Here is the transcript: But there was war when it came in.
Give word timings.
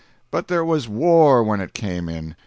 But 0.31 0.47
there 0.47 0.65
was 0.65 0.89
war 0.89 1.43
when 1.43 1.61
it 1.61 1.75
came 1.75 2.09
in. 2.09 2.35